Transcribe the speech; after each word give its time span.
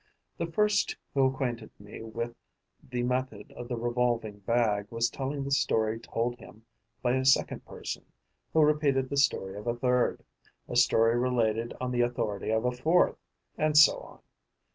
The 0.39 0.47
first 0.47 0.97
who 1.13 1.27
acquainted 1.27 1.69
me 1.77 2.01
with 2.01 2.33
the 2.81 3.03
method 3.03 3.51
of 3.51 3.67
the 3.67 3.77
revolving 3.77 4.39
bag 4.39 4.87
was 4.89 5.11
telling 5.11 5.43
the 5.43 5.51
story 5.51 5.99
told 5.99 6.39
him 6.39 6.65
by 7.03 7.13
a 7.17 7.23
second 7.23 7.63
person, 7.67 8.05
who 8.51 8.61
repeated 8.63 9.11
the 9.11 9.17
story 9.17 9.55
of 9.59 9.67
a 9.67 9.75
third, 9.75 10.23
a 10.67 10.75
story 10.75 11.19
related 11.19 11.75
on 11.79 11.91
the 11.91 12.01
authority 12.01 12.49
of 12.49 12.65
a 12.65 12.71
fourth; 12.71 13.19
and 13.59 13.77
so 13.77 13.99
on. 13.99 14.19